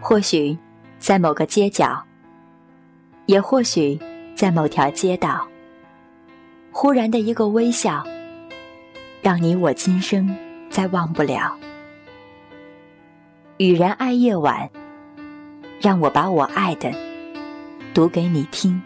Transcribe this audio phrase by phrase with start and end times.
[0.00, 0.56] 或许
[0.98, 2.02] 在某个街角，
[3.26, 3.98] 也或许
[4.34, 5.46] 在某条街道，
[6.70, 8.04] 忽然的一个微笑，
[9.20, 10.34] 让你我今生
[10.70, 11.56] 再忘不了。
[13.56, 14.68] 雨然爱夜晚，
[15.80, 16.92] 让我把我爱的
[17.94, 18.80] 读给你听。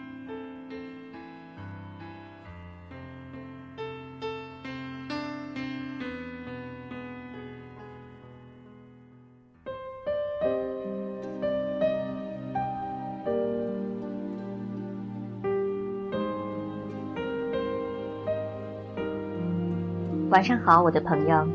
[20.31, 21.45] 晚上好，我的朋友。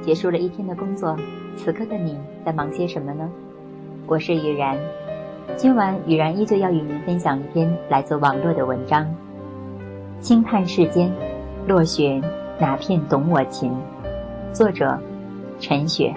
[0.00, 1.16] 结束了一天的工作，
[1.56, 3.28] 此刻的你在忙些什么呢？
[4.06, 4.78] 我是雨然，
[5.56, 9.12] 今晚雨然依旧要与您分享一篇来自网络的文章。
[10.20, 11.12] 轻叹世间，
[11.66, 12.22] 落雪
[12.60, 13.74] 哪片懂我情？
[14.52, 14.96] 作者：
[15.58, 16.14] 陈雪。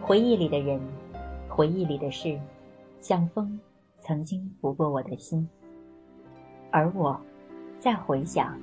[0.00, 0.80] 回忆里的人，
[1.48, 2.38] 回忆里的事，
[3.00, 3.58] 像风。
[4.00, 5.46] 曾经拂过我的心，
[6.70, 7.20] 而我，
[7.78, 8.58] 在回想，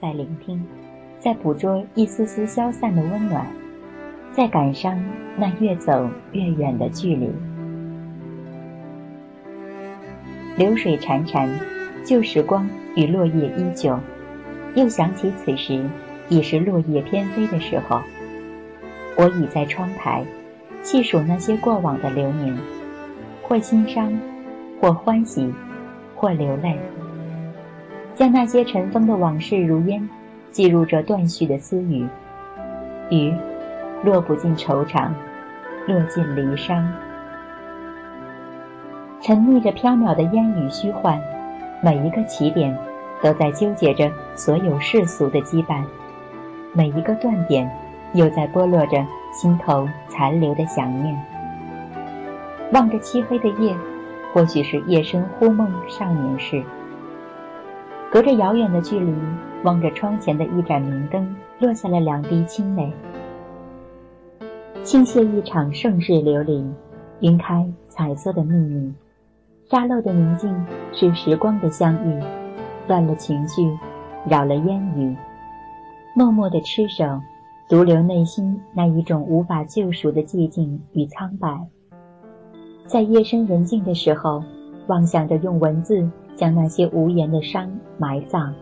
[0.00, 0.64] 在聆听，
[1.18, 3.46] 在捕捉一丝丝消散的温暖，
[4.32, 5.02] 在感伤
[5.36, 7.30] 那越走越远的距离。
[10.56, 11.48] 流水潺潺，
[12.04, 13.98] 旧时光与落叶依旧，
[14.74, 15.84] 又想起此时
[16.28, 18.00] 已是落叶翩飞的时候。
[19.16, 20.24] 我倚在窗台，
[20.82, 22.56] 细数那些过往的流年，
[23.42, 24.18] 或心伤。
[24.80, 25.52] 或欢喜，
[26.16, 26.78] 或流泪，
[28.14, 30.08] 将那些尘封的往事如烟，
[30.50, 32.08] 记录着断续的私语。
[33.10, 33.34] 雨，
[34.02, 35.10] 落不尽惆怅，
[35.86, 36.82] 落尽离殇。
[39.20, 41.20] 沉溺着缥缈的烟雨虚幻，
[41.82, 42.74] 每一个起点，
[43.22, 45.84] 都在纠结着所有世俗的羁绊；
[46.72, 47.70] 每一个断点，
[48.14, 51.14] 又在剥落着心头残留的想念。
[52.72, 53.76] 望着漆黑的夜。
[54.32, 56.62] 或许是夜深忽梦少年时，
[58.12, 59.12] 隔着遥远的距离，
[59.64, 62.92] 望着窗前的一盏明灯，落下了两滴清泪，
[64.84, 66.64] 倾泻一场盛世流离，
[67.20, 68.94] 晕开彩色的秘密，
[69.68, 72.22] 沙漏的宁静是时光的相遇，
[72.86, 73.76] 乱了情绪，
[74.28, 75.16] 扰了烟雨，
[76.14, 77.20] 默默的痴守，
[77.68, 81.66] 独留内心那一种无法救赎的寂静与苍白。
[82.90, 84.42] 在夜深人静的时候，
[84.88, 88.52] 妄想着用文字将那些无言的伤埋葬，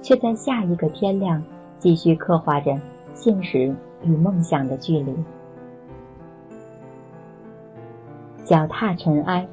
[0.00, 1.42] 却在下一个天亮
[1.80, 2.80] 继续刻画着
[3.14, 3.74] 现实
[4.04, 5.12] 与梦想的距离。
[8.44, 9.44] 脚踏尘埃，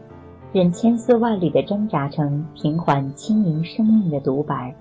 [0.54, 4.76] 任千丝万缕的挣扎成平缓轻盈生命的独白。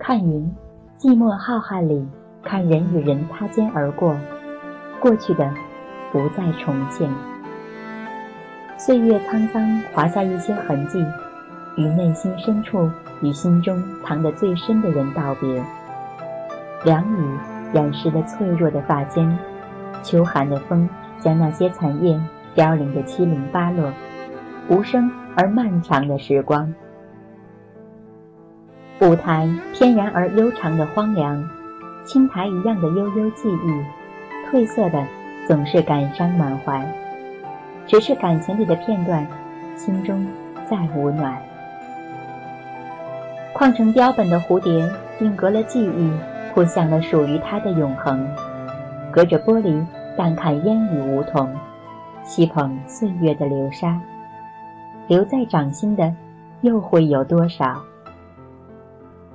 [0.00, 0.52] 看云，
[0.98, 2.04] 寂寞浩瀚里，
[2.42, 4.16] 看人与人擦肩而过，
[5.00, 5.48] 过去的
[6.10, 7.08] 不再重现。
[8.84, 11.06] 岁月沧桑，划下一些痕迹，
[11.76, 15.62] 与内心深处与心中藏得最深的人道别。
[16.82, 17.38] 凉雨
[17.72, 19.38] 染湿了脆弱的发间，
[20.02, 20.88] 秋寒的风
[21.20, 22.20] 将那些残叶
[22.56, 23.88] 凋零的七零八落。
[24.68, 26.74] 无声而漫长的时光，
[29.00, 31.48] 舞台翩然而悠长的荒凉，
[32.02, 35.06] 青苔一样的悠悠记忆，褪色的
[35.46, 36.84] 总是感伤满怀。
[37.86, 39.26] 只是感情里的片段，
[39.76, 40.26] 心中
[40.68, 41.36] 再无暖。
[43.52, 46.10] 矿成标本的蝴蝶，定格了记忆，
[46.52, 48.26] 扑向了属于它的永恒。
[49.10, 49.84] 隔着玻璃，
[50.16, 51.54] 淡看烟雨梧桐，
[52.24, 54.00] 细捧岁月的流沙。
[55.06, 56.14] 留在掌心的，
[56.62, 57.82] 又会有多少？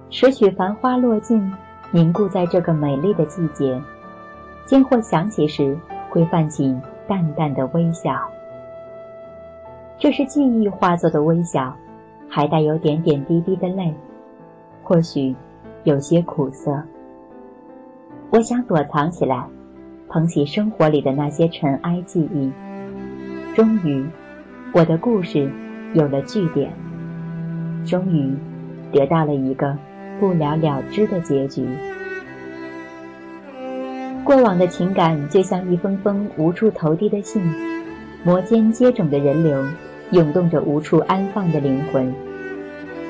[0.10, 1.54] 拾取繁花落尽，
[1.92, 3.80] 凝固在这个美丽的季节。
[4.66, 5.78] 今或想起时，
[6.10, 6.76] 会泛起
[7.08, 8.28] 淡淡的微笑。
[10.00, 11.76] 这是记忆化作的微笑，
[12.30, 13.92] 还带有点点滴滴的泪，
[14.84, 15.36] 或许
[15.84, 16.84] 有些苦涩。
[18.30, 19.44] 我想躲藏起来，
[20.08, 22.52] 捧起生活里的那些尘埃记忆。
[23.56, 24.06] 终于，
[24.72, 25.52] 我的故事
[25.96, 26.72] 有了句点，
[27.84, 28.38] 终于
[28.92, 29.76] 得到了一个
[30.20, 31.68] 不了了之的结局。
[34.24, 37.42] 过往的情感就像一封封无处投递的信，
[38.24, 39.66] 摩肩接踵的人流。
[40.12, 42.14] 涌动着无处安放的灵魂，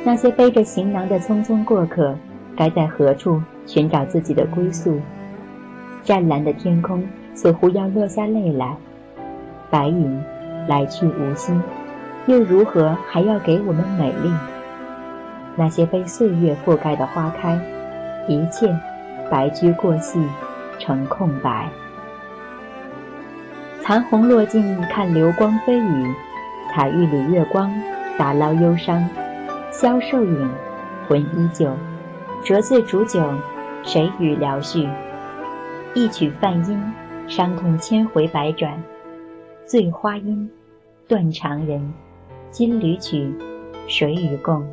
[0.03, 2.15] 那些背着行囊的匆匆过客，
[2.55, 4.99] 该在何处寻找自己的归宿？
[6.03, 7.03] 湛蓝的天空
[7.35, 8.75] 似乎要落下泪来，
[9.69, 10.19] 白云
[10.67, 11.61] 来去无心，
[12.25, 14.31] 又如何还要给我们美丽？
[15.55, 17.59] 那些被岁月覆盖的花开，
[18.27, 18.75] 一切
[19.29, 20.19] 白驹过隙，
[20.79, 21.67] 成空白。
[23.81, 26.13] 残红落尽，看流光飞羽；
[26.77, 27.73] 彩玉里月光，
[28.19, 29.09] 打捞忧伤。
[29.71, 30.47] 消瘦影，
[31.07, 31.71] 魂依旧。
[32.43, 33.19] 折醉煮酒，
[33.81, 34.87] 谁与聊叙？
[35.95, 36.79] 一曲泛音，
[37.27, 38.79] 伤痛千回百转。
[39.65, 40.47] 醉花阴，
[41.07, 41.91] 断肠人。
[42.51, 43.33] 金缕曲，
[43.87, 44.63] 谁与共？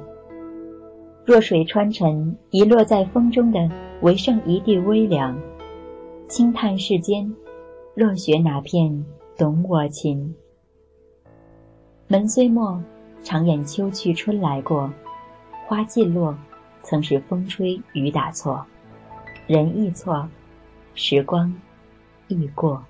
[1.25, 3.71] 弱水穿尘，遗落在风中的，
[4.03, 5.39] 唯剩一地微凉。
[6.29, 7.35] 轻叹世间，
[7.95, 9.07] 落雪哪片
[9.39, 10.35] 懂我情？
[12.07, 12.83] 门虽没，
[13.23, 14.93] 常言秋去春来过。
[15.67, 16.37] 花尽落，
[16.83, 18.67] 曾是风吹雨打错。
[19.47, 20.29] 人亦错，
[20.95, 21.55] 时光
[22.29, 22.85] 亦过。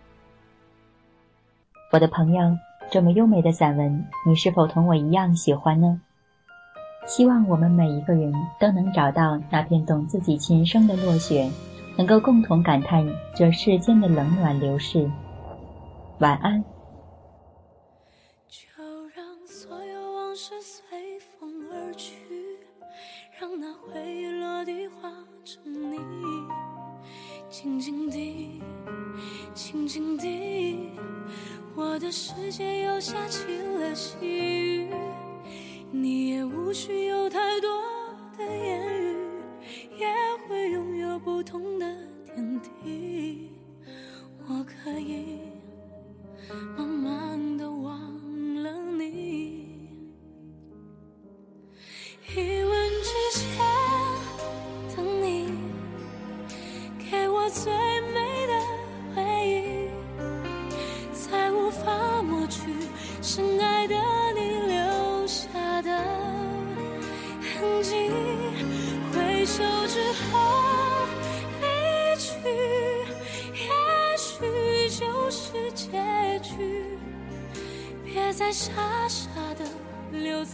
[1.92, 2.58] 我的朋友，
[2.90, 6.00] 这么优美的散文，你是否同我一样喜欢呢？
[7.06, 11.48] 希望我们每一个人都能找到那片懂自己琴声的落雪，
[11.96, 13.06] 能够共同感叹
[13.36, 15.08] 这世间的冷暖流逝。
[16.18, 16.64] 晚安。
[32.04, 33.46] 的世界又下起
[33.78, 34.90] 了细雨。
[35.90, 37.03] 你也无需
[61.64, 62.60] 无法抹去
[63.22, 63.94] 深爱的。
[64.34, 65.98] 你留下的
[67.40, 68.10] 痕迹，
[69.12, 70.38] 回首之后
[71.62, 71.66] 离
[72.18, 72.32] 去，
[73.54, 73.70] 也
[74.18, 75.88] 许就是结
[76.42, 76.98] 局。
[78.04, 78.70] 别再傻
[79.08, 79.64] 傻的
[80.12, 80.52] 留在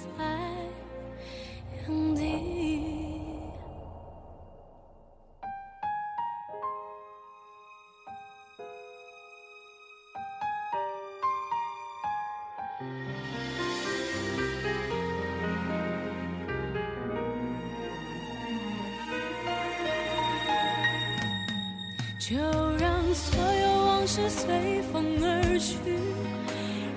[22.21, 25.79] 就让所有往事随风而去，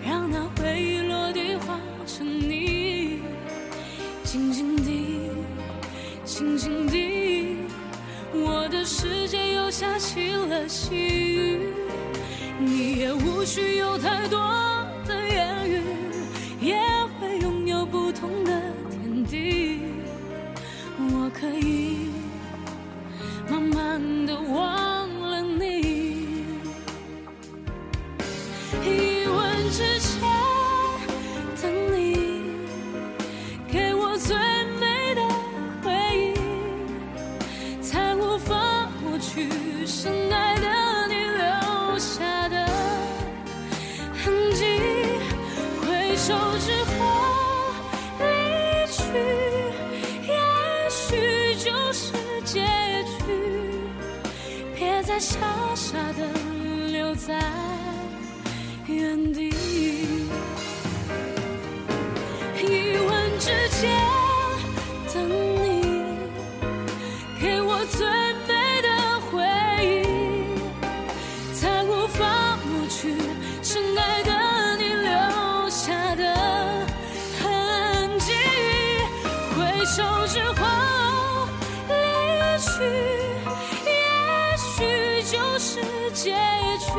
[0.05, 3.21] 让那回忆落地化成泥。
[4.25, 5.29] 静静地，
[6.25, 7.55] 静静地，
[8.33, 11.69] 我的世界又下起了细雨。
[12.59, 14.37] 你也无需有太多
[15.07, 15.81] 的言语，
[16.59, 16.75] 也
[17.17, 18.61] 会拥有不同的
[18.91, 19.79] 天地。
[20.97, 22.09] 我可以
[23.49, 24.92] 慢慢的忘。
[29.71, 30.21] 之前
[31.61, 32.43] 等你
[33.71, 34.35] 给我最
[34.79, 35.21] 美的
[35.81, 39.49] 回忆，才无法抹去
[39.87, 42.67] 深爱的你留下的
[44.23, 44.63] 痕迹。
[45.81, 46.93] 回首之后
[48.19, 48.23] 离
[48.91, 49.01] 去，
[50.27, 50.33] 也
[50.89, 52.13] 许就是
[52.45, 52.61] 结
[53.17, 53.23] 局，
[54.75, 55.39] 别再傻
[55.73, 56.27] 傻的
[56.91, 57.41] 留在。
[58.95, 59.49] 原地，
[62.61, 63.81] 一吻之间
[65.13, 66.01] 等你，
[67.41, 68.05] 给我最
[68.47, 68.87] 美的
[69.29, 69.31] 回
[69.83, 69.91] 忆，
[71.53, 73.15] 才无法抹去
[73.61, 74.31] 深爱的
[74.77, 75.09] 你留
[75.69, 76.23] 下的
[77.41, 78.31] 痕迹。
[79.55, 80.61] 回首之后
[81.89, 81.93] 离
[82.59, 82.71] 去。
[83.85, 83.91] 也
[84.57, 84.71] 许
[85.23, 85.81] 就是
[86.13, 86.31] 结
[86.79, 86.91] 局，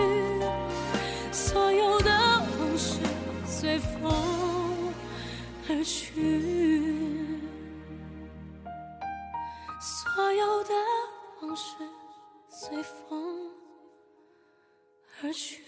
[1.35, 2.11] 所有的
[2.61, 3.01] 往事
[3.45, 4.95] 随风
[5.69, 6.15] 而去，
[9.81, 10.71] 所有的
[11.43, 11.75] 往事
[12.49, 13.51] 随风
[15.21, 15.65] 而去。